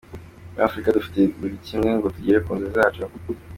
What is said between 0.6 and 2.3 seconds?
Afurika dufite buri kimwe ngo